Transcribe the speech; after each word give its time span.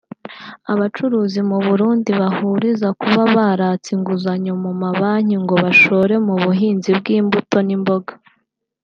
Abacuruzi 0.73 1.39
mu 1.49 1.57
Burundi 1.67 2.09
bahuriza 2.21 2.87
ku 2.91 2.95
kuba 3.05 3.23
baratse 3.37 3.87
inguzanyo 3.97 4.53
mu 4.63 4.71
mabanki 4.81 5.35
ngo 5.43 5.55
bashore 5.63 6.13
mu 6.25 6.35
buhinzi 6.43 6.89
bw’imbuto 6.99 7.57
n’imboga 7.67 8.13